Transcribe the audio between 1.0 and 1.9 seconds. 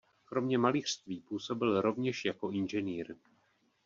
působil